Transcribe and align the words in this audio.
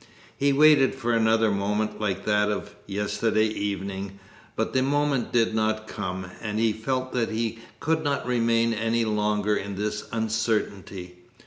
He 0.35 0.51
waited 0.51 0.95
for 0.95 1.13
another 1.13 1.51
moment 1.51 2.01
like 2.01 2.25
that 2.25 2.49
of 2.49 2.75
yesterday 2.87 3.45
evening, 3.45 4.17
but 4.55 4.73
the 4.73 4.81
moment 4.81 5.31
did 5.31 5.53
not 5.53 5.87
come, 5.87 6.25
and 6.41 6.57
he 6.57 6.73
felt 6.73 7.13
that 7.13 7.29
he 7.29 7.59
could 7.79 8.03
not 8.03 8.25
remain 8.25 8.73
any 8.73 9.05
longer 9.05 9.55
in 9.55 9.75
this 9.75 10.05
uncertainty. 10.11 11.17